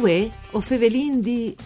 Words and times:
Uè, 0.00 0.30
o 0.52 0.60
fevelin 0.60 1.20
di... 1.20 1.56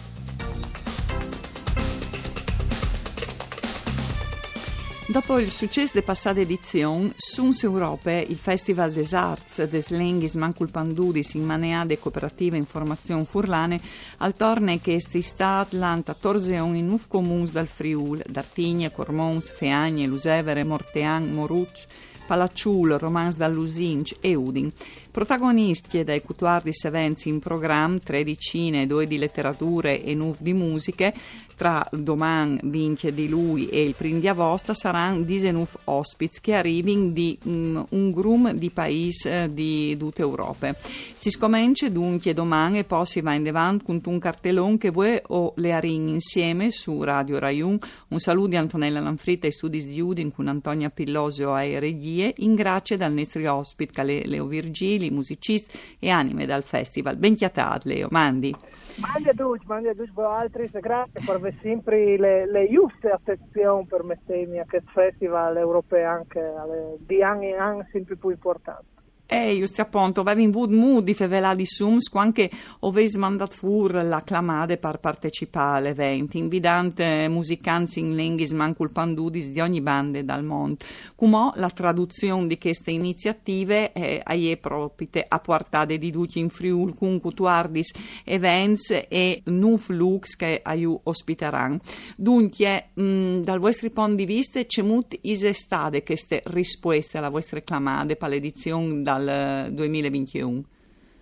Dopo 5.05 5.37
il 5.37 5.51
successo 5.51 5.91
della 5.93 6.05
passata 6.05 6.39
edizione, 6.39 7.13
Suns 7.15 7.61
Europe, 7.61 8.25
il 8.27 8.37
Festival 8.37 8.91
des 8.91 9.13
Arts 9.13 9.63
des 9.65 9.89
Lenghis 9.89 10.33
Manculpandudis 10.33 11.35
in 11.35 11.45
Maneade 11.45 11.99
Cooperativa 11.99 12.55
Informazione 12.55 13.23
Furlane, 13.23 13.79
al 14.17 14.35
torne 14.35 14.81
che 14.81 14.95
è 14.95 15.21
stato 15.21 15.77
l'anta 15.77 16.15
torzeon 16.15 16.75
in 16.75 16.89
uf 16.89 17.07
comuns 17.07 17.51
dal 17.51 17.67
Friul, 17.67 18.23
Dartigne, 18.27 18.91
Cormons, 18.91 19.51
Feagne, 19.51 20.07
Lusevere, 20.07 20.63
Mortean, 20.63 21.31
Moruc, 21.31 21.85
Palacciulo, 22.25 22.97
Romans 22.97 23.35
dall'Usinc 23.35 24.15
e 24.19 24.33
Udin. 24.33 24.71
Protagonisti 25.13 26.03
dai 26.03 26.23
cutuardi 26.23 26.73
sevenzi 26.73 27.29
in 27.29 27.37
programma, 27.37 27.99
tre 27.99 28.23
di 28.23 28.35
cine, 28.35 28.87
due 28.87 29.05
di 29.05 29.19
letterature 29.19 30.01
e 30.01 30.15
nuove 30.15 30.39
di 30.39 30.53
musiche, 30.53 31.13
tra 31.55 31.87
Doman, 31.91 32.59
Vince 32.63 33.13
di 33.13 33.29
lui 33.29 33.67
e 33.67 33.83
il 33.83 33.93
Prim 33.93 34.19
di 34.19 34.27
Avosta 34.27 34.73
saranno 34.73 35.21
disenuf 35.21 35.77
ospiti 35.83 36.39
che 36.41 36.55
arrivano 36.55 37.11
di 37.11 37.37
um, 37.43 37.85
un 37.89 38.11
grum 38.11 38.53
di 38.53 38.71
paesi 38.71 39.29
eh, 39.29 39.49
di 39.53 39.95
tutte 39.97 40.23
Europe. 40.23 40.77
Si 41.13 41.29
scomincia 41.29 41.89
dunque 41.89 42.33
domani 42.33 42.79
e 42.79 42.83
poi 42.83 43.05
si 43.05 43.21
va 43.21 43.35
in 43.35 43.47
avanti 43.47 43.85
con 43.85 44.01
un 44.03 44.17
cartellone 44.17 44.79
che 44.79 44.89
voi 44.89 45.21
o 45.27 45.53
le 45.57 45.73
arin 45.73 46.07
insieme 46.07 46.71
su 46.71 47.03
Radio 47.03 47.37
Raiun. 47.37 47.77
Un 48.07 48.19
saluto 48.19 48.47
di 48.47 48.55
Antonella 48.55 48.99
Lanfritta 48.99 49.45
e 49.45 49.51
studi 49.51 49.85
di 49.85 50.01
Udin 50.01 50.31
con 50.31 50.47
Antonia 50.47 50.89
Pillosio 50.89 51.55
e 51.55 51.79
regie, 51.79 52.33
in 52.37 52.55
grazie 52.55 52.97
dal 52.97 53.13
nostro 53.13 53.53
ospite 53.53 54.01
Leo 54.25 54.47
Virgili 54.47 55.02
giovanili, 55.03 55.09
musicisti 55.09 55.77
e 55.99 56.09
anime 56.09 56.45
dal 56.45 56.63
festival. 56.63 57.17
Ben 57.17 57.35
chiatat, 57.35 57.83
Leo, 57.83 58.07
mandi. 58.11 58.55
Mandi 58.97 59.29
a 59.29 59.33
tutti, 59.33 59.65
mandi 59.65 59.87
a 59.89 59.93
tutti 59.93 60.11
voi 60.13 60.25
altri, 60.25 60.67
grazie 60.71 61.21
per 61.25 61.55
sempre 61.61 62.17
le, 62.17 62.49
le 62.49 62.69
giuste 62.69 63.09
attenzioni 63.09 63.85
per 63.85 64.03
mettermi 64.03 64.59
a 64.59 64.65
questo 64.67 64.91
festival 64.93 65.57
europeo 65.57 66.09
anche 66.09 66.39
alle, 66.39 66.97
di 66.99 67.21
anni 67.23 67.49
in 67.49 67.57
anni 67.57 67.85
sempre 67.91 68.15
più 68.15 68.29
importante. 68.29 68.92
Eh, 69.33 69.57
giusto 69.57 69.81
appunto, 69.81 70.21
avevi 70.21 70.43
avuto 70.43 70.75
mood 70.75 71.05
di 71.05 71.15
fevela 71.15 71.55
di 71.55 71.65
Sums, 71.65 72.07
anche 72.13 72.51
avevi 72.81 73.17
mandato 73.17 73.55
fuori 73.55 74.07
la 74.07 74.21
clamade 74.21 74.77
per 74.77 74.99
partecipare 74.99 75.79
all'evento, 75.79 76.37
invitante 76.37 77.27
musicanti 77.29 77.99
in 77.99 78.15
linguis 78.15 78.51
manculpandudis 78.51 79.49
di 79.49 79.59
ogni 79.59 79.81
bande 79.81 80.23
dal 80.23 80.43
mondo. 80.43 80.85
Come 81.15 81.51
la 81.55 81.71
traduzione 81.71 82.45
di 82.45 82.59
queste 82.59 82.91
iniziative 82.91 83.91
eh, 83.91 84.21
è 84.21 84.57
proprio 84.57 85.09
a 85.27 85.39
portare 85.39 85.97
di 85.97 86.11
tutti 86.11 86.37
in 86.37 86.49
Friul 86.49 86.95
con 86.95 87.19
cutuardis 87.19 87.91
events 88.25 89.05
e 89.09 89.41
nuf 89.45 89.89
lux 89.89 90.35
che 90.35 90.59
aiu 90.61 90.99
ospiteranno. 91.05 91.79
Dunque, 92.15 92.89
mh, 92.93 93.39
dal 93.39 93.57
vostro 93.57 93.89
punto 93.89 94.13
di 94.13 94.25
vista, 94.25 94.63
c'è 94.63 94.83
molto 94.83 95.17
isestate 95.21 96.03
queste 96.03 96.43
risposte 96.45 97.17
alla 97.17 97.29
vostra 97.29 97.59
clamade 97.63 98.15
per 98.15 98.29
l'edizione 98.29 99.01
dal 99.01 99.21
dal 99.23 99.71
2021? 99.71 100.63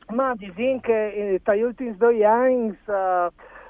Ma 0.07 0.33
diciamo 0.35 0.79
che 0.81 1.07
eh, 1.07 1.41
negli 1.45 1.61
ultimi 1.61 1.95
due 1.95 2.25
anni 2.25 2.77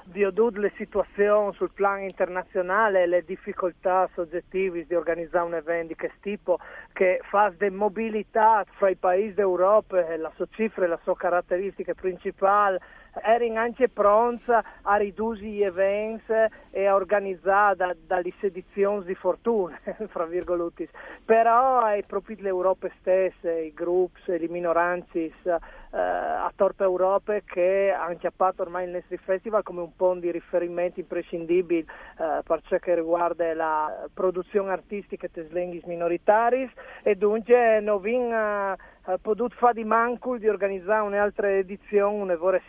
dato 0.04 0.60
le 0.60 0.72
situazioni 0.76 1.52
sul 1.54 1.70
piano 1.72 2.02
internazionale, 2.02 3.06
le 3.06 3.24
difficoltà 3.24 4.08
soggettive 4.14 4.86
di 4.86 4.94
organizzare 4.94 5.46
un 5.46 5.54
evento 5.54 5.88
di 5.88 5.94
questo 5.96 6.18
tipo 6.20 6.58
che 6.92 7.20
fa 7.28 7.52
di 7.56 7.70
mobilità 7.70 8.64
fra 8.76 8.88
i 8.88 8.96
paesi 8.96 9.34
d'Europa, 9.34 10.16
la 10.16 10.32
sua 10.34 10.46
cifra 10.50 10.84
e 10.84 10.88
la 10.88 10.98
sua 11.02 11.16
caratteristica 11.16 11.94
principale 11.94 12.80
erano 13.20 13.58
anche 13.58 13.88
pronti 13.88 14.50
a 14.50 14.96
ridurre 14.96 15.46
gli 15.46 15.62
eventi 15.62 16.32
e 16.70 16.86
a 16.86 16.94
organizzare 16.94 17.96
dalle 18.06 18.32
sedizioni 18.40 19.04
di 19.04 19.14
fortuna, 19.14 19.78
fra 20.08 20.24
virgolette. 20.24 20.88
Però 21.24 21.84
è 21.86 22.02
proprio 22.04 22.36
l'Europa 22.40 22.88
stessa, 23.00 23.50
i 23.50 23.72
gruppi, 23.74 24.20
le 24.26 24.48
minoranze 24.48 25.32
eh, 25.92 25.98
a 25.98 26.50
Torpe 26.54 26.84
Europa 26.84 27.38
che 27.40 27.94
hanno 27.96 28.16
chiappato 28.16 28.62
ormai 28.62 28.84
il 28.86 28.92
nostro 28.92 29.16
festival 29.18 29.62
come 29.62 29.82
un 29.82 29.94
po' 29.94 30.14
di 30.14 30.30
riferimento 30.30 31.00
imprescindibile 31.00 31.84
eh, 32.18 32.42
per 32.42 32.62
ciò 32.64 32.78
che 32.78 32.94
riguarda 32.94 33.54
la 33.54 34.08
produzione 34.12 34.72
artistica 34.72 35.28
dei 35.30 35.46
slenghis 35.48 35.84
minoritari 35.84 36.70
e 37.02 37.14
dunque 37.14 37.80
non 37.80 38.00
vinc 38.00 38.90
eh, 39.06 39.18
potuto 39.20 39.54
fare 39.56 39.74
di 39.74 39.84
mancul 39.84 40.38
di 40.38 40.48
organizzare 40.48 41.02
un'altra 41.02 41.50
edizione, 41.50 42.22
una 42.22 42.36
vorrei 42.36 42.60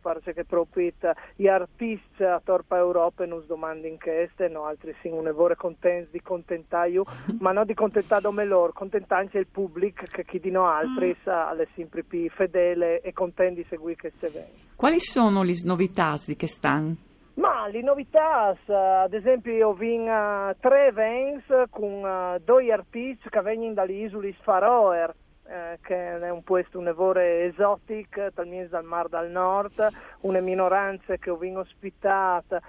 perché 0.00 0.44
proprio 0.44 0.90
gli 1.36 1.46
artisti 1.46 2.24
a 2.24 2.40
Torpa 2.42 2.78
Europa 2.78 3.26
non 3.26 3.44
domandano 3.46 3.88
in 3.88 3.98
queste, 3.98 4.48
no, 4.48 4.64
altri 4.64 4.94
sì, 5.02 5.08
una 5.08 5.32
vorrei 5.32 5.56
contenti 5.56 6.08
di 6.12 6.22
contentare 6.22 6.90
io, 6.90 7.04
ma 7.40 7.52
non 7.52 7.66
di 7.66 7.74
contentare 7.74 8.30
me 8.30 8.44
loro, 8.44 8.72
contentare 8.72 9.22
anche 9.22 9.38
il 9.38 9.46
pubblico 9.46 10.04
che 10.10 10.24
chi 10.24 10.38
di 10.38 10.50
no 10.50 10.66
altri 10.66 11.16
sa 11.22 11.48
alle 11.48 11.68
sempre 11.74 12.02
più 12.02 12.28
fedele 12.30 13.00
e 13.00 13.12
contenti 13.12 13.62
di 13.62 13.66
seguire 13.68 13.96
queste 13.96 14.26
eventi. 14.26 14.62
Quali 14.74 14.98
sono 15.00 15.42
le 15.42 15.54
novità 15.64 16.14
di 16.26 16.36
che 16.36 16.46
stanno? 16.46 16.96
Ma 17.34 17.66
le 17.66 17.82
novità, 17.82 18.56
ad 18.66 19.12
esempio, 19.12 19.52
io 19.52 19.72
vinc 19.72 20.06
uh, 20.06 20.56
tre 20.60 20.86
events 20.86 21.46
con 21.68 22.04
uh, 22.04 22.38
due 22.44 22.70
artisti 22.72 23.28
che 23.28 23.40
vengono 23.40 23.72
dalle 23.72 23.92
isole 23.92 24.32
Faroe, 24.40 25.14
eh, 25.46 25.78
che 25.82 26.18
è 26.18 26.30
un 26.30 26.42
posto 26.42 26.78
un 26.78 26.88
evore 26.88 27.44
esotico, 27.44 28.32
talmente 28.32 28.68
dal 28.68 28.84
Mar 28.84 29.08
dal 29.08 29.30
Nord, 29.30 29.88
una 30.20 30.40
minoranza 30.40 31.16
che 31.16 31.30
ho 31.30 31.36
vinto 31.36 31.60
ospitata 31.60 32.60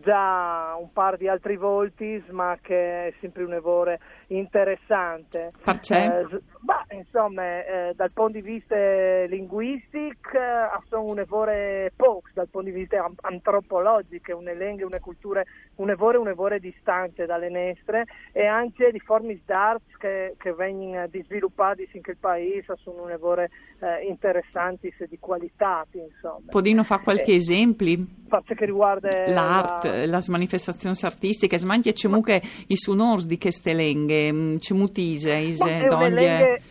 già 0.00 0.76
un 0.78 0.92
par 0.92 1.16
di 1.16 1.28
altri 1.28 1.56
volti, 1.56 2.22
ma 2.30 2.58
che 2.60 3.06
è 3.06 3.14
sempre 3.20 3.44
un 3.44 3.54
evore 3.54 3.98
interessante. 4.28 5.52
Eh, 5.96 6.40
bah, 6.60 6.84
insomma, 6.90 7.64
eh, 7.64 7.92
dal 7.94 8.12
punto 8.12 8.32
di 8.32 8.42
vista 8.42 8.76
linguistico 8.76 10.36
eh, 10.36 10.68
sono 10.88 11.04
un 11.04 11.20
evore 11.20 11.92
poco, 11.96 12.28
dal 12.34 12.48
punto 12.48 12.68
di 12.70 12.74
vista 12.74 13.08
antropologico, 13.22 14.36
una 14.36 14.52
lingua, 14.52 14.86
una 14.86 15.00
cultura, 15.00 15.42
un 15.76 15.90
evore, 15.90 16.18
un 16.18 16.28
evore 16.28 16.60
distante 16.60 17.26
dalle 17.26 17.48
nostre 17.48 18.04
e 18.32 18.46
anche 18.46 18.90
di 18.90 19.00
forme 19.00 19.40
d'arte 19.44 19.96
che, 19.98 20.34
che 20.38 20.52
vengono 20.52 21.06
sviluppate 21.08 21.88
in 21.92 22.02
quel 22.02 22.17
paese 22.18 22.74
sono 22.82 23.04
un 23.04 23.10
evore 23.10 23.50
eh, 23.80 24.06
interessanti 24.06 24.92
e 24.98 25.06
di 25.08 25.18
qualità, 25.18 25.86
insomma. 25.92 26.50
Podino 26.50 26.82
fa 26.84 26.98
qualche 26.98 27.32
eh, 27.32 27.36
esempio? 27.36 28.04
Faccio 28.28 28.54
che 28.54 28.64
riguarda 28.64 29.08
l'arte, 29.28 30.06
la... 30.06 30.18
le 30.18 30.24
manifestazioni 30.28 30.96
artistiche, 31.02 31.58
smanche 31.58 31.92
c'è 31.92 32.08
muche 32.08 32.42
i 32.68 32.76
sunors 32.76 33.26
di 33.26 33.38
queste 33.38 33.72
lenghe, 33.72 34.32
mm, 34.32 34.54
c'è 34.56 34.74
mutise, 34.74 35.36
ise, 35.36 35.86
doglie... 35.88 36.62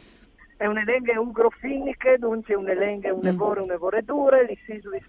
È 0.58 0.66
un'elenghe 0.66 1.16
ugrofiniche, 1.16 2.18
dunque 2.18 2.56
un'elenghe 2.56 3.12
un'evore, 3.12 3.60
mm. 3.60 3.64
un'evore 3.64 4.02
dure, 4.02 4.48
gli 4.50 4.58
sisuli 4.66 5.00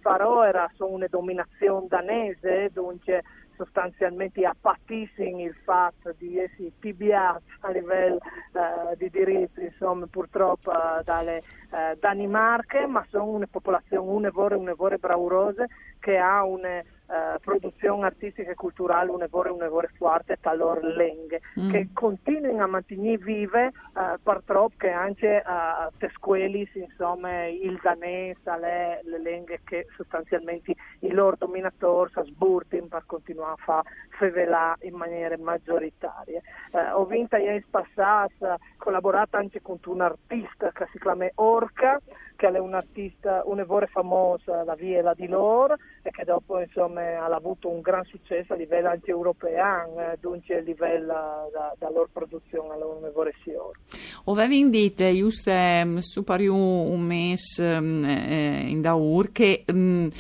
era 0.47 0.71
sono 0.77 0.91
una 0.91 1.07
dominazione 1.09 1.87
danese, 1.89 2.69
dunque 2.71 3.23
sostanzialmente 3.59 4.47
appatissimi 4.47 5.43
il 5.43 5.57
fatto 5.65 6.15
di 6.17 6.39
essere 6.39 6.71
pibiati 6.79 7.45
a 7.61 7.71
livello 7.71 8.19
eh, 8.19 8.97
di 8.97 9.11
diritti, 9.11 9.65
insomma, 9.65 10.07
purtroppo 10.07 10.71
eh, 10.73 11.03
dalle 11.03 11.39
eh, 11.39 11.97
Danimarche, 11.99 12.87
ma 12.87 13.05
sono 13.11 13.25
una 13.25 13.49
popolazione 13.51 14.09
un'evore, 14.09 14.55
un'evore 14.55 14.99
braurose 14.99 15.67
che 15.99 16.17
ha 16.17 16.45
una 16.45 16.83
eh, 17.09 17.39
produzione 17.41 18.07
artistica 18.07 18.51
e 18.51 18.55
culturale 18.55 19.11
un'evore, 19.11 19.51
un'evore 19.51 19.91
forte 19.97 20.37
tra 20.41 20.53
loro 20.53 20.81
lingue, 20.81 21.41
mm. 21.59 21.71
che 21.71 21.89
continuano 21.93 22.65
a 22.65 22.67
mantenere 22.67 23.17
vive 23.17 23.67
eh, 23.67 24.19
purtroppo 24.23 24.75
che 24.77 24.91
anche 24.91 25.43
uh, 25.45 25.91
tesquelis, 25.97 26.75
insomma, 26.75 27.47
il 27.47 27.79
danese, 27.83 28.59
le, 28.59 29.01
le 29.05 29.19
lingue 29.19 29.61
che 29.65 29.87
sostanzialmente 29.97 30.75
i 31.01 31.11
loro 31.11 31.37
dominatori 31.39 32.11
sburtano 32.25 32.87
per 32.87 33.05
continuare 33.07 33.53
a 33.53 33.63
fare 33.65 33.89
fevela 34.19 34.77
in 34.81 34.95
maniera 34.95 35.37
maggioritaria. 35.39 36.41
Eh, 36.73 36.91
ho 36.91 37.05
vinto 37.07 37.37
ieri 37.37 37.65
passato, 37.71 38.59
collaborato 38.77 39.37
anche 39.37 39.63
con 39.63 39.79
un 39.87 40.01
artista 40.01 40.71
che 40.73 40.87
si 40.93 40.99
chiama 40.99 41.27
Orca, 41.37 42.01
che 42.37 42.49
è 42.49 42.59
un'artista, 42.59 43.43
un'evore 43.45 43.87
famosa, 43.87 44.65
la 44.65 44.75
Viela 44.75 45.15
di 45.15 45.27
Lor, 45.27 45.75
e 46.03 46.11
che 46.11 46.25
dopo 46.25 46.61
insomma, 46.61 46.98
ha 47.01 47.27
avuto 47.27 47.69
un 47.69 47.81
gran 47.81 48.05
successo 48.05 48.53
a 48.53 48.57
livello 48.57 48.89
anche 48.89 49.11
europeo, 49.11 49.99
eh, 49.99 50.17
dunque 50.21 50.59
a 50.59 50.61
livello 50.61 51.51
da, 51.53 51.75
da 51.79 51.91
loro 51.91 52.09
produzione 52.13 52.75
all'un'evore 52.75 53.35
signor. 53.43 53.79
Avevi 54.25 54.59
indito, 54.59 55.11
giusto, 55.13 55.51
um, 55.51 55.99
su 55.99 56.25
un 56.27 57.01
mese 57.01 57.65
um, 57.65 58.05
eh, 58.05 58.65
in 58.69 58.81
Daur, 58.81 59.33
che 59.33 59.65
um, 59.69 60.11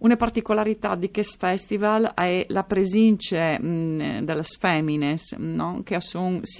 una 0.00 0.16
particolarità 0.16 0.94
di 0.94 1.10
questo 1.10 1.38
festival 1.38 2.12
è 2.14 2.46
la 2.50 2.62
presenza 2.62 3.58
mh, 3.58 4.24
delle 4.24 4.42
femmine, 4.44 5.16
no? 5.38 5.80
che 5.82 5.98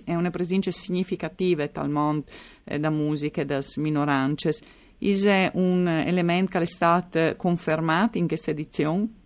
è 0.04 0.14
una 0.14 0.30
presenza 0.30 0.70
significativa 0.70 1.68
tal 1.68 1.88
mondo 1.88 2.24
eh, 2.64 2.78
da 2.80 2.90
musica 2.90 3.44
delle 3.44 3.64
minoranze 3.76 4.50
È 4.98 5.50
un 5.54 5.86
elemento 5.86 6.58
che 6.58 6.64
è 6.64 6.66
stato 6.66 7.34
confermato 7.36 8.18
in 8.18 8.26
questa 8.26 8.50
edizione? 8.50 9.17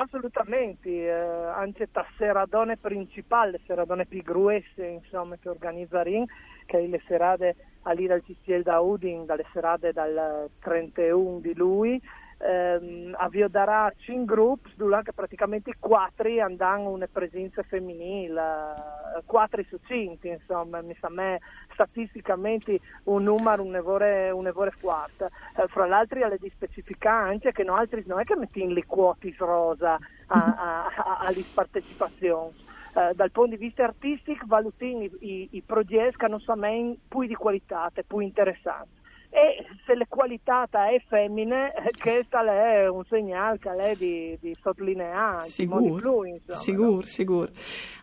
Assolutamente, 0.00 0.88
eh, 0.88 1.10
anche 1.10 1.86
la 1.92 2.06
seradone 2.16 2.78
principale, 2.78 3.50
le 3.50 3.60
seradone 3.66 4.06
più 4.06 4.22
grosse 4.22 4.86
insomma, 4.86 5.36
che 5.36 5.50
organizza 5.50 6.00
Ring, 6.00 6.26
che 6.64 6.78
è 6.78 6.86
le 6.86 7.02
serate 7.06 7.56
lì 7.94 8.06
dal 8.06 8.22
CCL 8.22 8.62
da 8.62 8.80
Udin, 8.80 9.26
dalle 9.26 9.44
serate 9.52 9.92
dal 9.92 10.48
31 10.60 11.40
di 11.40 11.54
lui, 11.54 12.00
ehm, 12.40 13.14
avvioderà 13.18 13.92
5 13.96 14.24
gruppi, 14.24 14.72
dove 14.76 15.02
praticamente 15.14 15.74
4 15.78 16.42
andranno 16.42 16.90
una 16.90 17.08
presenza 17.10 17.62
femminile, 17.62 18.42
4 19.24 19.62
su 19.68 19.78
5, 19.86 20.28
insomma, 20.28 20.80
mi 20.80 20.96
sa 21.00 21.08
me 21.10 21.40
statisticamente 21.72 22.80
un 23.04 23.24
numero 23.24 23.62
un 23.62 23.76
evore, 23.76 24.30
un 24.30 24.46
evore 24.46 24.70
forte. 24.70 25.28
Eh, 25.56 25.66
fra 25.68 25.86
l'altro 25.86 26.24
alle 26.24 26.38
di 26.38 26.50
specificare 26.54 27.30
anche 27.30 27.52
che 27.52 27.64
noi 27.64 27.78
altri 27.78 28.02
non 28.06 28.20
è 28.20 28.24
che 28.24 28.36
mettiamo 28.36 28.72
le 28.72 28.86
quote 28.86 29.34
rosa 29.38 29.98
alle 30.26 31.44
partecipazioni. 31.54 32.68
Uh, 32.92 33.14
dal 33.14 33.30
punto 33.30 33.50
di 33.50 33.56
vista 33.56 33.84
artistico 33.84 34.46
valutiamo 34.48 35.04
i, 35.04 35.10
i, 35.20 35.48
i 35.52 35.62
progetti 35.64 36.16
che 36.16 36.26
non 36.26 36.40
sono 36.40 36.96
più 37.06 37.24
di 37.24 37.34
qualità, 37.34 37.88
più 38.04 38.18
interessanti 38.18 38.99
e 39.30 39.64
se 39.86 39.94
le 39.94 40.06
qualità 40.08 40.66
è 40.68 41.00
femmine, 41.06 41.72
questo 42.00 42.38
è 42.38 42.88
un 42.88 43.04
segnale 43.08 43.58
che 43.58 43.70
è 43.70 43.94
di, 43.94 44.36
di 44.40 44.56
sottolineare, 44.60 45.44
sicuro, 45.44 46.24
sicuro, 46.48 47.02
sicuro. 47.02 47.48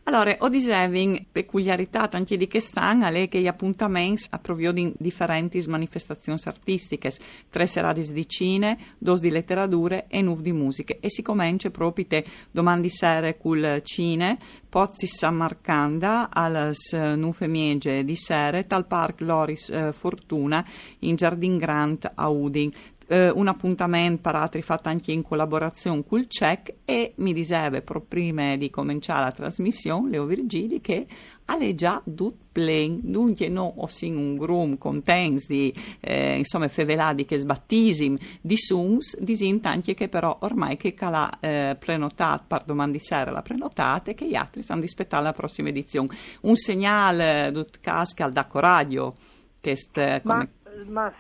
Allora, 0.03 0.33
ho 0.39 0.47
dicevo 0.47 1.19
peculiarità 1.29 2.09
anche 2.09 2.38
di 2.38 2.47
quest'anno 2.47 3.07
è 3.07 3.27
che 3.27 3.41
gli 3.41 3.47
appuntamenti 3.47 4.27
approvio 4.29 4.71
di 4.71 4.94
differenti 4.97 5.62
manifestazioni 5.68 6.39
artistiche, 6.45 7.12
tre 7.50 7.65
serate 7.65 8.09
di 8.13 8.27
cine, 8.27 8.77
due 8.97 9.19
di 9.19 9.30
letterature 9.30 10.06
e 10.07 10.21
nuove 10.21 10.44
di 10.44 10.53
musica 10.53 10.95
e 10.97 11.09
si 11.09 11.21
comincia 11.21 11.69
proprio 11.71 12.06
te 12.07 12.23
domani 12.51 12.89
sera 12.89 13.33
col 13.33 13.81
cine, 13.83 14.38
Pozzi 14.69 15.07
San 15.07 15.35
Marcanda, 15.35 16.29
al 16.29 16.73
nuove 17.15 17.47
miege 17.47 18.03
di 18.03 18.15
sera, 18.15 18.61
tal 18.63 18.85
Park 18.85 19.21
Loris 19.21 19.69
eh, 19.69 19.91
Fortuna 19.93 20.65
in 20.99 21.15
Giardin 21.15 21.57
Grant 21.57 22.11
a 22.13 22.27
Udin 22.27 22.71
eh, 23.07 23.30
un 23.30 23.48
appuntamento 23.48 24.21
paratri 24.21 24.62
fatto 24.62 24.89
anche 24.89 25.12
in 25.12 25.21
collaborazione 25.21 26.04
con 26.06 26.19
il 26.19 26.27
CEC 26.27 26.75
e 26.86 27.13
mi 27.18 27.33
diceva 27.33 27.81
proprio 27.81 28.06
prima 28.07 28.56
di 28.56 28.69
cominciare 28.69 29.21
la 29.21 29.31
trasmissione 29.31 30.09
Leo 30.09 30.25
Virgili 30.25 30.81
che 30.81 31.07
alle 31.45 31.74
già 31.75 32.01
tut 32.04 32.36
plen, 32.51 33.00
dunque 33.04 33.48
no 33.48 33.75
ossin 33.77 34.18
un 34.18 34.36
grum 34.36 34.77
contents 34.77 35.48
di 35.48 35.74
eh, 36.01 36.38
insomma 36.38 36.68
feveladi 36.68 37.24
che 37.24 37.38
sbattisim 37.38 38.18
di 38.42 38.57
suns, 38.57 39.18
disint 39.19 39.65
anche 39.65 39.94
che 39.94 40.09
però 40.09 40.38
ormai 40.42 40.75
che 40.75 40.94
cala 40.94 41.39
eh, 41.39 41.77
prenotat 41.80 42.44
per 42.48 42.63
domani 42.65 43.00
sera 43.00 43.31
la 43.31 43.42
prenotate 43.42 44.13
che 44.13 44.27
gli 44.27 44.36
altri 44.36 44.62
stanno 44.62 44.81
di 44.81 44.88
aspettare 44.88 45.24
la 45.24 45.33
prossima 45.33 45.69
edizione. 45.69 46.09
Un 46.42 46.56
segnale 46.56 47.51
dut 47.54 47.80
casca 47.80 48.25
al 48.25 48.33
Dacco 48.33 48.59
Radio 48.59 49.13
che 49.62 49.75
st, 49.75 50.21
come... 50.24 50.38
Ma 50.38 50.50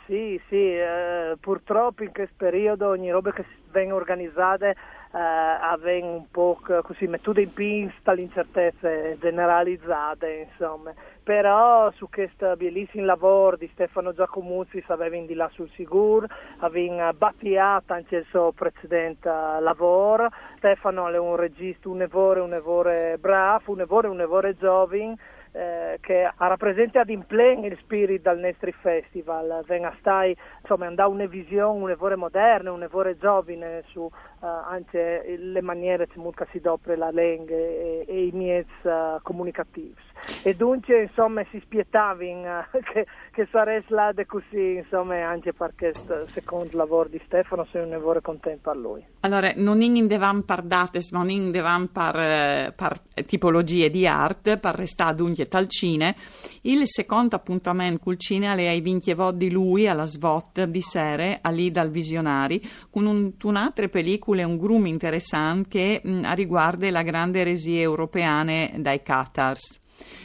sì, 0.05 0.39
sì, 0.49 0.77
eh, 0.77 1.35
purtroppo 1.39 2.03
in 2.03 2.11
questo 2.11 2.35
periodo 2.37 2.89
ogni 2.89 3.09
roba 3.09 3.31
che 3.31 3.43
vengono 3.71 3.99
organizzate 3.99 4.69
eh, 4.69 5.17
avvengono 5.17 6.13
un 6.13 6.29
po' 6.29 6.59
così 6.83 7.07
mettuta 7.07 7.39
in 7.39 7.51
pista 7.51 8.11
l'incertezza 8.11 8.87
generalizzate, 9.17 10.47
insomma. 10.49 10.93
Però 11.23 11.89
su 11.91 12.07
questo 12.07 12.55
bellissimo 12.55 13.03
lavoro 13.03 13.57
di 13.57 13.67
Stefano 13.73 14.13
Giacomuzzi 14.13 14.83
aveva 14.87 15.17
di 15.25 15.33
là 15.33 15.49
sul 15.53 15.69
sicuro, 15.71 16.27
aveva 16.59 17.11
battiato 17.13 17.93
anche 17.93 18.17
il 18.17 18.25
suo 18.29 18.51
precedente 18.51 19.27
lavoro. 19.27 20.29
Stefano 20.57 21.09
è 21.09 21.17
un 21.17 21.35
regista, 21.35 21.89
un 21.89 22.01
evore, 22.01 22.41
un 22.41 22.53
evore 22.53 23.17
bravo, 23.19 23.71
un 23.71 23.81
evore, 23.81 24.07
un 24.07 24.21
evore 24.21 24.55
giovane 24.55 25.17
eh, 25.57 25.97
che 26.01 26.31
rappresenta 26.37 27.01
ad 27.01 27.09
implen 27.09 27.63
il 27.63 27.77
spirito 27.81 28.29
del 28.29 28.39
nostro 28.39 28.71
festival, 28.79 29.63
venga 29.65 29.95
stai, 29.99 30.37
insomma, 30.61 30.85
andare 30.85 31.09
una 31.09 31.25
visione, 31.25 31.81
un'evore 31.81 32.15
moderna, 32.15 32.71
un'evore 32.71 33.17
giovane 33.17 33.83
su 33.87 34.01
uh, 34.01 34.11
anche 34.39 35.35
le 35.37 35.61
maniere 35.61 36.07
che 36.07 36.47
si 36.51 36.59
dopre 36.59 36.95
la 36.95 37.09
lingua 37.09 37.55
e, 37.55 38.05
e, 38.07 38.25
i 38.25 38.31
mezzi 38.33 38.69
uh, 38.87 39.19
comunicativi. 39.23 39.95
E 40.43 40.55
dunque, 40.55 41.03
insomma, 41.03 41.43
si 41.49 41.59
spietava 41.61 42.23
uh, 42.23 42.77
che, 42.93 43.07
che 43.31 43.47
sarebbe 43.49 43.85
là 43.89 44.13
così, 44.27 44.75
insomma, 44.75 45.27
anche 45.27 45.53
perché 45.53 45.87
il 45.87 46.27
secondo 46.33 46.77
lavoro 46.77 47.09
di 47.09 47.21
Stefano 47.25 47.65
sono 47.71 47.85
un 47.85 47.93
evore 47.93 48.21
contento 48.21 48.69
a 48.69 48.75
lui. 48.75 49.03
Allora, 49.21 49.51
non 49.55 49.81
in 49.81 50.07
devam 50.07 50.43
par 50.43 50.61
dates, 50.61 51.11
ma 51.11 51.23
in 51.27 51.49
devam 51.51 51.87
par, 51.87 52.73
par 52.75 52.99
tipologie 53.25 53.89
di 53.89 54.05
arte, 54.05 54.57
per 54.57 54.75
restare 54.75 55.15
dunque 55.15 55.46
Talcine, 55.47 56.15
il 56.61 56.81
secondo 56.85 57.35
appuntamento 57.35 57.99
col 58.03 58.17
cinema 58.17 58.55
le 58.55 58.67
hai 58.67 58.81
vinti 58.81 59.15
di 59.33 59.49
lui 59.49 59.87
alla 59.87 60.05
SVOT 60.05 60.63
di 60.65 60.81
sere, 60.81 61.39
lì 61.51 61.71
dal 61.71 61.89
Visionari, 61.89 62.61
con 62.89 63.05
un, 63.05 63.31
un'altra 63.41 63.87
pellicola 63.87 64.45
un 64.45 64.57
grum 64.57 64.85
interessante 64.85 65.67
che 65.67 66.01
mh, 66.03 66.33
riguarda 66.33 66.89
la 66.89 67.01
grande 67.01 67.41
eresie 67.41 67.81
europeane 67.81 68.73
dai 68.77 69.01
Qatars 69.01 69.79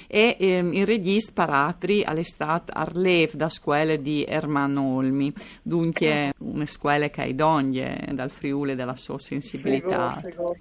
e 0.06 0.36
ehm, 0.38 0.74
il 0.74 0.86
regista 0.86 1.32
paratri 1.32 2.04
all'estate 2.04 2.72
Arlev 2.74 3.32
da 3.32 3.48
scuole 3.48 4.02
di 4.02 4.24
Ermanno 4.24 4.82
Olmi, 4.96 5.32
dunque 5.62 6.34
una 6.38 6.66
scuola 6.66 7.08
che 7.08 7.22
hai 7.22 7.34
d'ogni 7.34 7.98
dal 8.12 8.30
Friuli 8.30 8.74
della 8.74 8.96
sua 8.96 9.18
sensibilità. 9.18 10.20
Sicuro, 10.22 10.30
sicuro. 10.30 10.56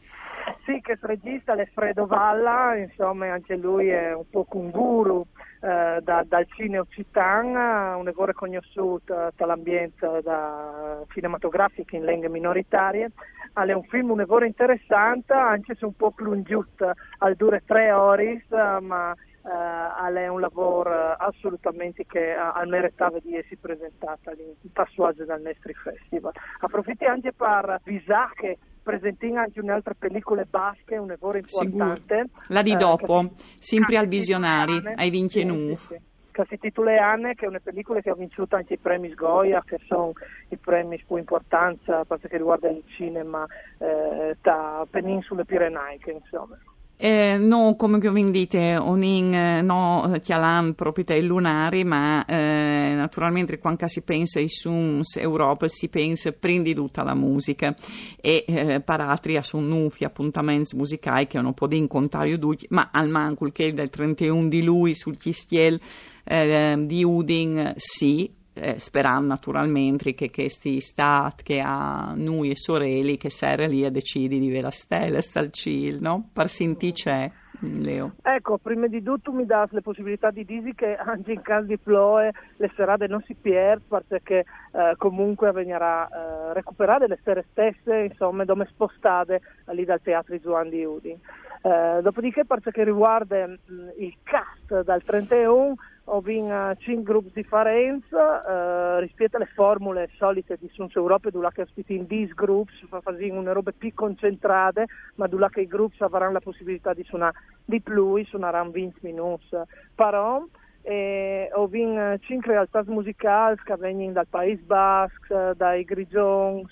Sì, 0.63 0.79
che 0.81 0.91
il 0.91 0.99
regista 1.01 1.53
Alfredo 1.53 2.05
Valla, 2.05 2.75
insomma 2.75 3.31
anche 3.31 3.55
lui 3.55 3.89
è 3.89 4.13
un 4.13 4.29
po' 4.29 4.45
un 4.51 4.69
guru 4.69 5.25
eh, 5.59 5.99
da, 6.01 6.23
dal 6.23 6.45
cinema 6.49 6.83
Occitan, 6.83 7.97
un 7.97 8.03
lavoro 8.03 8.31
conosciuto 8.33 9.31
dall'ambiente 9.35 10.21
da 10.21 11.01
cinematografico 11.09 11.95
in 11.95 12.05
lingue 12.05 12.29
minoritarie. 12.29 13.09
È 13.53 13.71
un 13.73 13.83
film, 13.83 14.11
un 14.11 14.17
lavoro 14.17 14.45
interessante, 14.45 15.33
anche 15.33 15.75
se 15.75 15.83
un 15.83 15.95
po' 15.95 16.13
lungiuto, 16.17 16.91
al 17.19 17.35
dure 17.35 17.63
tre 17.65 17.91
ore, 17.91 18.45
ma 18.81 19.15
Uh, 19.43 20.13
è 20.13 20.27
un 20.27 20.39
lavoro 20.39 21.13
assolutamente 21.13 22.05
che 22.05 22.33
ha 22.33 22.63
meritato 22.65 23.19
di 23.23 23.35
essere 23.35 23.57
presentato 23.59 24.29
in 24.29 24.71
passaggio 24.71 25.25
dal 25.25 25.41
nostro 25.41 25.73
festival. 25.73 26.31
Approfitto 26.59 27.07
anche 27.07 27.33
per 27.33 27.69
avvisare 27.69 28.33
che 28.35 28.57
presentiamo 28.83 29.39
anche 29.39 29.59
un'altra 29.59 29.95
pellicola 29.97 30.45
basche, 30.47 30.97
un 30.97 31.07
lavoro 31.07 31.37
importante. 31.37 32.25
Sicuro. 32.25 32.43
La 32.49 32.61
di 32.61 32.73
eh, 32.73 32.77
dopo, 32.77 33.31
sempre 33.57 33.97
al 33.97 34.07
Visionari, 34.07 34.79
ai 34.95 35.09
Vinci. 35.09 35.41
Sì, 35.41 35.75
sì 35.75 36.09
che 36.31 36.45
si 36.47 36.57
titola 36.57 37.11
Anne, 37.11 37.35
che 37.35 37.45
è 37.45 37.47
una 37.47 37.59
pellicola 37.59 37.99
che 37.99 38.09
ha 38.09 38.15
vinto 38.15 38.47
anche 38.49 38.75
i 38.75 38.77
premi 38.77 39.11
Sgoia, 39.11 39.61
che 39.65 39.77
sono 39.85 40.13
i 40.49 40.57
premi 40.57 41.01
più 41.05 41.17
importanti 41.17 41.85
per 41.85 42.05
quanto 42.07 42.27
riguarda 42.31 42.69
il 42.69 42.83
cinema 42.87 43.45
eh, 43.77 44.37
da 44.41 44.85
peninsole 44.89 45.45
pirenaiche, 45.45 46.11
insomma. 46.11 46.57
Eh, 47.03 47.35
no, 47.39 47.73
come 47.77 47.97
vi 47.97 48.29
dite, 48.29 48.77
onin 48.77 49.33
eh, 49.33 49.61
no 49.63 50.19
chialan 50.21 50.75
proprietà 50.75 51.19
lunari, 51.19 51.83
ma 51.83 52.23
eh, 52.25 52.93
naturalmente 52.93 53.57
quando 53.57 53.87
si 53.87 54.03
pensa 54.03 54.37
ai 54.37 54.49
Suns 54.49 55.15
Europa 55.17 55.67
si 55.67 55.89
pensa 55.89 56.31
prima 56.31 56.61
di 56.61 56.75
tutta 56.75 57.01
alla 57.01 57.15
musica. 57.15 57.75
E 58.21 58.45
eh, 58.47 58.81
paratria 58.81 59.41
sono 59.41 59.65
nufi 59.65 60.03
appuntamenti 60.03 60.75
musicali 60.75 61.25
che 61.25 61.41
non 61.41 61.55
può 61.55 61.67
incontrare 61.71 62.37
tutti, 62.37 62.67
ma 62.69 62.89
al 62.93 63.09
manco 63.09 63.49
che 63.51 63.73
del 63.73 63.89
31 63.89 64.47
di 64.47 64.61
lui 64.61 64.93
sul 64.93 65.17
Chistiel 65.17 65.79
eh, 66.23 66.75
di 66.85 67.03
Udin 67.03 67.73
sì, 67.77 68.31
eh, 68.53 68.79
sperando 68.79 69.27
naturalmente 69.27 70.13
che 70.13 70.29
questi 70.29 70.79
stati 70.79 71.43
che 71.43 71.61
ha 71.63 72.13
noi 72.15 72.51
e 72.51 72.55
sorelle 72.55 73.17
che 73.17 73.29
sera 73.29 73.65
lì 73.65 73.85
a 73.85 73.91
decidi 73.91 74.39
di 74.39 74.49
vera 74.49 74.71
stella 74.71 75.21
stal 75.21 75.51
cil, 75.51 76.01
no? 76.01 76.29
Per 76.33 76.49
sentire 76.49 76.91
c'è. 76.91 77.31
Leo. 77.63 78.13
Ecco, 78.23 78.57
prima 78.57 78.87
di 78.87 79.03
tutto 79.03 79.31
mi 79.31 79.45
dà 79.45 79.67
le 79.69 79.81
possibilità 79.81 80.31
di 80.31 80.43
dire 80.45 80.73
che 80.73 80.95
anche 80.97 81.33
in 81.33 81.41
caso 81.41 81.67
di 81.67 81.77
Ploe 81.77 82.31
le 82.57 82.71
serate 82.75 83.07
non 83.07 83.21
si 83.27 83.35
perdono 83.35 84.01
perché 84.07 84.45
eh, 84.71 84.95
comunque 84.97 85.51
venirà 85.51 86.07
eh, 86.07 86.53
recuperare 86.53 87.07
le 87.07 87.19
sere 87.23 87.45
stesse, 87.51 88.07
insomma, 88.09 88.45
dove 88.45 88.65
spostate 88.69 89.41
lì 89.67 89.85
dal 89.85 90.01
teatro 90.01 90.37
Zuan 90.39 90.69
di 90.69 90.83
Udin. 90.83 91.19
Eh, 91.61 91.99
dopodiché, 92.01 92.45
per 92.45 92.61
ciò 92.61 92.71
che 92.71 92.83
riguarda 92.83 93.45
mh, 93.45 93.55
il 93.99 94.15
cast 94.23 94.83
dal 94.83 95.03
31, 95.03 95.75
ho 96.13 96.19
vinto 96.19 96.75
5 96.77 97.03
gruppi 97.03 97.31
differenti 97.33 98.13
eh, 98.13 98.99
rispetto 98.99 99.37
alle 99.37 99.49
formule 99.53 100.09
solite 100.17 100.57
di 100.59 100.69
Sunce 100.73 100.99
Europa, 100.99 101.29
dove 101.29 101.49
che 101.53 101.61
ospiti 101.61 101.95
in 101.95 102.05
10 102.05 102.33
gruppi, 102.33 102.73
facendo 102.89 103.39
una 103.39 103.53
roba 103.53 103.71
più 103.71 103.93
concentrate, 103.93 104.87
ma 105.15 105.27
dove 105.27 105.47
i 105.55 105.67
gruppi 105.67 106.03
avranno 106.03 106.33
la 106.33 106.41
possibilità 106.41 106.93
di 106.93 107.03
suonare 107.03 107.37
di 107.63 107.79
più, 107.81 108.21
suoneranno 108.25 108.71
20 108.71 108.99
minuti. 109.01 109.47
Però 109.95 110.45
e 110.83 111.47
ho 111.53 111.67
vinto 111.67 112.17
cinque 112.25 112.53
realtà 112.53 112.83
musicali 112.87 113.55
che 113.63 113.75
vengono 113.75 114.13
dal 114.13 114.27
Paese 114.27 114.63
Basque, 114.63 115.53
dai 115.55 115.83
Grigions, 115.83 116.71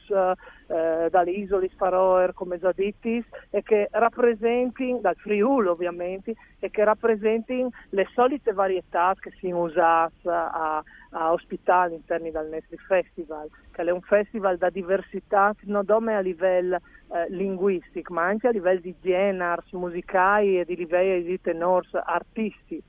eh, 0.70 1.08
dalle 1.10 1.32
isole 1.32 1.70
Faroe, 1.76 2.32
come 2.34 2.60
già 2.60 2.72
detti, 2.72 3.24
e 3.50 3.64
che 3.64 3.88
rappresentino, 3.92 5.00
dal 5.00 5.16
Friuli 5.16 5.68
ovviamente, 5.68 6.36
e 6.60 6.70
che 6.70 6.84
rappresentino 6.84 7.70
le 7.90 8.08
solite 8.14 8.54
varietà 8.54 9.16
che 9.20 9.32
si 9.40 9.50
usano 9.52 10.12
a, 10.24 10.84
a 11.12 11.32
ospitare 11.32 11.88
all'interno 11.88 12.30
del 12.30 12.50
nostro 12.52 12.78
festival, 12.88 13.50
che 13.72 13.82
è 13.82 13.90
un 13.90 14.02
festival 14.02 14.58
da 14.58 14.70
diversità 14.70 15.56
non 15.64 15.86
solo 15.86 16.12
a 16.12 16.20
livello 16.20 16.78
eh, 17.12 17.26
linguistico, 17.30 18.14
ma 18.14 18.26
anche 18.26 18.48
a 18.48 18.52
livello 18.52 18.80
di 18.82 18.96
generi 19.02 19.62
musicali 19.72 20.60
e 20.60 20.66
di 20.66 20.76
livello 20.76 21.24
di 21.24 21.42
tenori 21.42 21.88
artistici. 21.92 22.84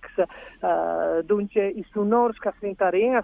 Uh, 0.60 1.22
dunque 1.22 1.66
i 1.66 1.86
sonors 1.90 2.36
che 2.38 2.52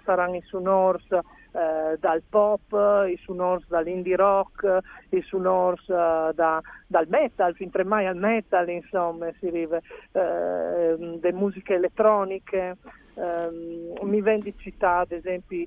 saranno 0.03 0.35
i 0.35 0.43
sonors 0.47 1.05
uh, 1.51 1.97
dal 1.99 2.21
pop, 2.27 2.71
i 3.07 3.17
sonors 3.23 3.65
dall'indie 3.67 4.15
rock, 4.15 4.79
i 5.09 5.21
sonors 5.21 5.87
uh, 5.87 6.31
da, 6.33 6.61
dal 6.87 7.07
metal, 7.07 7.55
fin 7.55 7.71
mai 7.85 8.05
al 8.05 8.15
metal, 8.15 8.69
insomma, 8.69 9.31
si 9.39 9.47
arriva, 9.47 9.79
delle 10.11 11.33
musiche 11.33 11.75
elettroniche. 11.75 12.77
Um, 13.15 13.93
mi 14.09 14.21
vendi 14.21 14.53
città, 14.57 14.99
ad 14.99 15.11
esempio, 15.11 15.65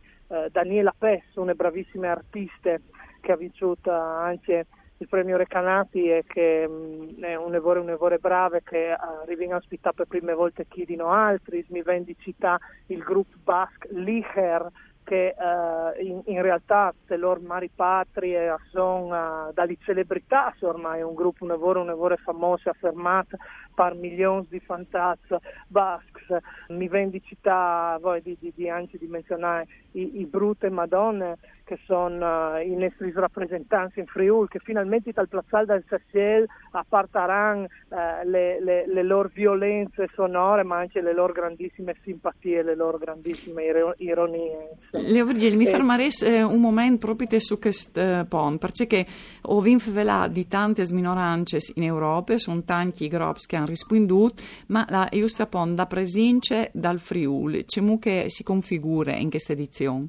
Daniela 0.52 0.94
Pesso, 0.96 1.40
una 1.40 1.54
bravissima 1.54 2.10
artista 2.10 2.76
che 3.20 3.32
ha 3.32 3.37
vissuto 3.37 3.90
anche 3.90 4.66
il 5.00 5.08
premio 5.08 5.38
Recanati 5.38 6.10
e 6.10 6.25
che 6.26 6.68
mh, 6.68 6.72
mm, 7.18 7.22
è 7.22 7.34
un 7.34 7.54
evore, 7.54 7.80
un 7.80 7.88
evore 7.88 8.18
brave 8.18 8.62
che 8.62 8.92
arriva 8.92 9.44
in 9.44 9.54
ospità 9.54 9.92
per 9.92 10.06
prime 10.06 10.34
volte 10.34 10.66
Chidino 10.68 11.08
altri, 11.08 11.64
mi 11.70 11.82
vendi 11.82 12.14
città 12.18 12.58
il 12.87 12.99
gruppo 12.99 13.37
Basque 13.42 13.88
Licher 13.92 14.70
che 15.11 15.35
uh, 15.37 16.00
in, 16.00 16.23
in, 16.26 16.40
realtà 16.40 16.95
se 17.09 17.17
loro 17.17 17.40
mari 17.40 17.69
patrie 17.75 18.55
sono 18.71 19.49
uh, 19.49 19.52
dalle 19.52 19.76
celebrità 19.81 20.55
ormai 20.61 21.00
è 21.00 21.02
un 21.02 21.14
gruppo, 21.14 21.43
un 21.43 21.50
evore, 21.50 21.81
un 21.81 21.90
evore 21.90 22.17
famoso 22.17 22.71
affermato 22.71 23.37
per 23.75 23.95
milioni 23.95 24.47
di 24.49 24.61
fantasmi 24.61 25.37
basques. 25.67 26.38
Mi 26.69 26.87
vendi 26.87 27.21
città 27.25 27.99
voi 28.00 28.23
di, 28.23 28.37
di, 28.38 28.52
di 28.55 28.69
anche 28.69 28.99
di 28.99 29.09
menzionare 29.09 29.67
i, 29.93 30.21
i 30.21 30.26
brutte 30.26 30.71
madonne 30.71 31.38
che 31.70 31.78
sono 31.86 32.58
i 32.58 32.74
nostri 32.74 33.12
rappresentanti 33.14 34.00
in 34.00 34.06
Friuli, 34.06 34.48
che 34.48 34.58
finalmente 34.58 35.12
dal 35.12 35.28
Plazzal 35.28 35.66
del 35.66 35.84
Sassiel 35.88 36.44
appartaranno 36.72 37.68
uh, 37.90 37.96
le, 38.28 38.60
le, 38.60 38.88
le, 38.88 39.02
loro 39.04 39.30
violenze 39.32 40.08
sonore, 40.16 40.64
ma 40.64 40.78
anche 40.78 41.00
le 41.00 41.14
loro 41.14 41.32
grandissime 41.32 41.94
simpatie, 42.02 42.64
le 42.64 42.74
loro 42.74 42.98
grandissime 42.98 43.62
ironie. 43.98 44.70
Leo 44.90 45.24
Virgili, 45.24 45.54
mi 45.54 45.66
fermarei 45.66 46.08
eh, 46.24 46.42
un 46.42 46.60
momento 46.60 47.06
proprio 47.06 47.38
su 47.38 47.60
questo 47.60 48.00
eh, 48.00 48.26
punto, 48.28 48.66
perché 48.66 49.06
ho 49.42 49.60
visto 49.60 49.92
di 50.28 50.48
tante 50.48 50.84
minoranze 50.90 51.58
in 51.76 51.84
Europa, 51.84 52.36
sono 52.36 52.64
tanti 52.64 53.04
i 53.04 53.08
gruppi 53.08 53.46
che 53.46 53.54
hanno 53.54 53.66
risponduto, 53.66 54.42
ma 54.66 54.84
la 54.88 55.08
giusta 55.08 55.46
ponda 55.46 55.86
presenza 55.86 56.68
dal 56.72 56.98
Friuli, 56.98 57.64
c'è 57.64 57.80
che 58.00 58.24
si 58.26 58.42
configura 58.42 59.14
in 59.14 59.30
questa 59.30 59.52
edizione? 59.52 60.08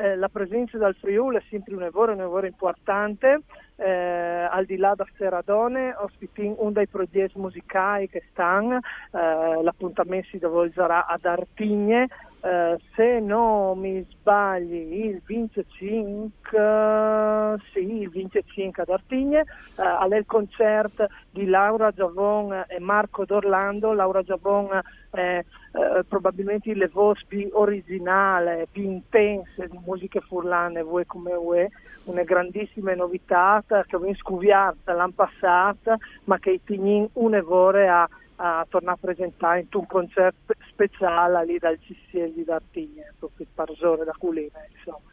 Eh, 0.00 0.16
la 0.16 0.30
presenza 0.30 0.78
dal 0.78 0.94
Friuli 0.94 1.36
è 1.36 1.42
sempre 1.50 1.74
un 1.74 1.80
lavoro, 1.80 2.12
un 2.12 2.18
lavoro 2.18 2.46
importante, 2.46 3.42
eh, 3.76 4.48
al 4.50 4.64
di 4.64 4.78
là 4.78 4.94
da 4.94 5.06
Seradone, 5.18 5.94
ospitiamo 5.94 6.56
uno 6.60 6.70
dei 6.70 6.86
progetti 6.86 7.38
musicali 7.38 8.08
che 8.08 8.22
stanno, 8.30 8.78
eh, 8.78 9.62
l'appuntamento 9.62 10.28
si 10.28 10.38
svolgerà 10.38 11.04
ad 11.04 11.26
Artigne, 11.26 12.08
eh, 12.42 12.78
se 12.94 13.20
non 13.20 13.78
mi 13.78 14.02
sbagli 14.08 15.04
il 15.04 15.20
25, 15.24 17.58
sì, 17.72 18.00
il 18.00 18.08
25 18.08 18.82
ad 18.82 18.88
Artigne, 18.88 19.40
eh, 19.40 19.82
al 19.82 20.24
concerto 20.26 21.06
di 21.30 21.44
Laura 21.46 21.90
Giavon 21.90 22.64
e 22.66 22.80
Marco 22.80 23.26
D'Orlando, 23.26 23.92
Laura 23.92 24.22
Giavon 24.22 24.80
è 25.10 25.44
eh, 25.72 26.04
probabilmente 26.08 26.74
le 26.74 26.88
voci 26.88 27.26
più 27.26 27.46
originali, 27.52 28.66
più 28.70 28.84
intense 28.84 29.68
di 29.68 29.78
musiche 29.84 30.20
furlane, 30.20 30.80
voi 30.82 31.04
come 31.04 31.34
voi, 31.34 31.68
una 32.04 32.22
grandissima 32.22 32.94
novità 32.94 33.62
che 33.66 33.74
abbiamo 33.74 34.14
scoperto 34.14 34.92
l'anno 34.92 35.12
passato, 35.14 35.98
ma 36.24 36.38
che 36.38 36.52
i 36.52 36.64
tignin 36.64 37.06
un'evore 37.14 37.88
a 37.88 38.08
a 38.42 38.66
tornare 38.68 38.96
a 38.96 39.06
presentare 39.06 39.60
in 39.60 39.66
un 39.72 39.86
concerto 39.86 40.54
speciale 40.68 41.44
lì 41.44 41.58
dal 41.58 41.78
CCL 41.78 42.32
di 42.32 42.44
Dartigna, 42.44 43.04
proprio 43.18 43.46
il 43.46 43.52
parsore 43.54 44.04
da 44.04 44.14
Culina, 44.16 44.58
insomma. 44.74 45.08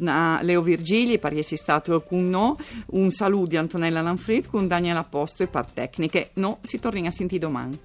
a 0.06 0.40
Leo 0.42 0.62
Virgili 0.62 1.20
essere 1.34 1.58
stato 1.58 2.02
con 2.02 2.30
noi. 2.30 2.56
Un 2.88 3.12
saluto 3.12 3.48
di 3.48 3.58
Antonella 3.58 4.02
Lanfrid 4.02 4.48
con 4.48 4.68
Daniela 4.68 5.04
Posto 5.04 5.44
e 5.44 5.48
par 5.48 5.68
tecniche. 5.72 6.32
No, 6.34 6.58
si 6.62 6.80
torna 6.80 7.08
a 7.08 7.12
sentire 7.12 7.40
domani. 7.40 7.80